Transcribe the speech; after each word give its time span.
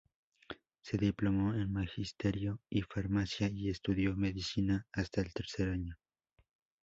Se 0.81 0.97
diplomó 0.97 1.53
en 1.53 1.71
Magisterio 1.71 2.59
y 2.71 2.81
Farmacia 2.81 3.51
y 3.51 3.69
estudió 3.69 4.15
Medicina 4.15 4.87
hasta 4.91 5.21
el 5.21 5.31
tercer 5.31 5.69
año. 5.69 5.95